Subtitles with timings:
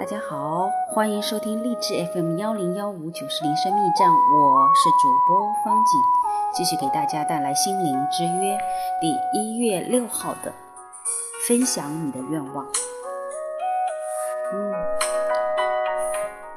[0.00, 6.00] 大家好，欢迎收听励志 FM 幺零幺五九四零生密战，我是主播方景，
[6.54, 8.56] 继续给大家带来心灵之约
[8.98, 10.54] 第一月六号的
[11.46, 12.64] 分享你的愿望。
[14.54, 14.72] 嗯，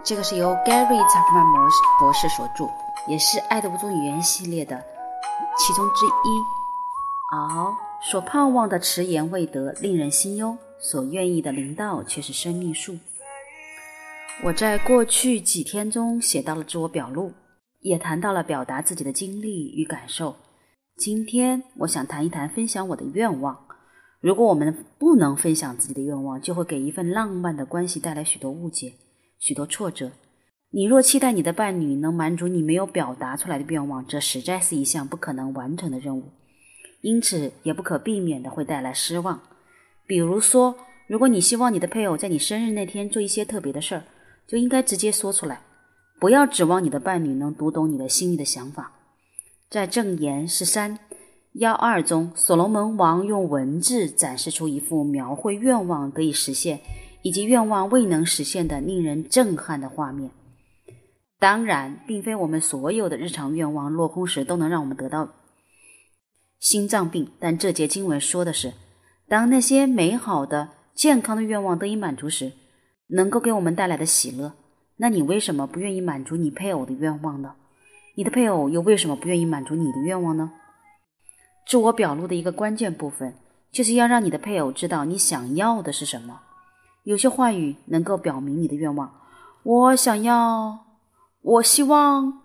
[0.05, 2.69] 这个是由 Gary Chapman 博士博士所著，
[3.09, 4.81] 也是《爱的五种语言》系列的
[5.57, 6.41] 其中之一。
[7.29, 7.73] 好，
[8.09, 12.95] 所盼望的迟延未得，令人心忧；所愿意的临到，却是生命树。
[14.45, 17.31] 我在过去几天中写到了自我表露，
[17.79, 20.35] 也谈到了表达自己的经历与感受。
[20.97, 23.57] 今天我想谈一谈分享我的愿望。
[24.19, 28.91] 如果我们不能分享自己的愿望，就会给一份浪漫的关系带来许多误解、
[29.39, 30.11] 许多挫折。
[30.71, 36.23] 你若期待你的伴侣能满足你没有表达出来的愿望，这实在是一项不可能完成的任务，
[36.99, 39.39] 因此也不可避免的会带来失望。
[40.05, 40.75] 比如说，
[41.07, 44.03] 如果你希望你的配偶在你生日那天做一些特别的事儿，
[44.47, 45.61] 就应该直接说出来，
[46.19, 48.91] 不要指望你的伴侣能读懂你的心里的想法。
[49.69, 50.99] 在正言十三
[51.53, 56.81] 幺二中，所罗门王用文字展示出一幅描绘愿望得以实现
[57.21, 60.31] 以及愿望未能实现的令人震撼的画面。
[61.39, 65.29] 当然，并非我们所有的日常愿望落空时都能让我们得到
[66.59, 68.73] 心脏病，但这节经文说的是，
[69.27, 72.53] 当那些美好的、健康的愿望得以满足时。
[73.07, 74.53] 能够给我们带来的喜乐，
[74.97, 77.55] 那你为什么不愿意满足你配偶的愿望呢？
[78.15, 80.51] 你的配偶又为什么不愿意满足你的愿望呢？
[81.67, 83.35] 自我表露的一个关键部分，
[83.71, 86.41] 就是要让你的配偶知道你想要的是什么。
[87.03, 89.13] 有些话语能够表明你的愿望。
[89.63, 90.85] 我想要，
[91.41, 92.41] 我希望，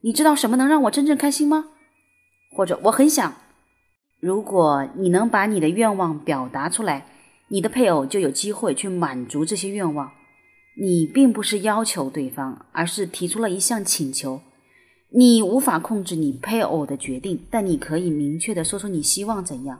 [0.00, 1.66] 你知道什么能让我真正开心吗？
[2.54, 3.32] 或者我很想。
[4.20, 7.06] 如果你能把你的愿望表达出来。
[7.54, 10.10] 你的配偶就有机会去满足这些愿望。
[10.76, 14.40] 你并不是要求对方，而是提出了一项请求。
[15.10, 19.78] 你无法控制你配偶的决定，但你可以明确的说出你希望怎样。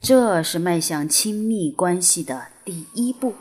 [0.00, 3.34] 这是迈向亲密关系的第一步。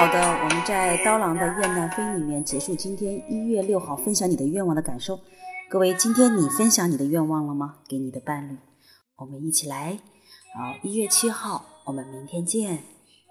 [0.00, 5.20] 好的，我们在刀郎的《雁南飞》里面结束今天一月六号分享你的愿望的感受。
[5.68, 7.80] 各位，今天你分享你的愿望了吗？
[7.86, 8.56] 给你的伴侣，
[9.16, 9.98] 我们一起来。
[10.56, 12.78] 好，一月七号，我们明天见。